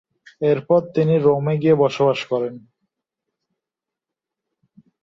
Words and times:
এরপর 0.41 0.81
তিনি 0.95 1.15
রোমে 1.19 1.55
গিয়ে 1.61 1.75
বসবাস 1.83 2.19
করেন। 2.31 2.53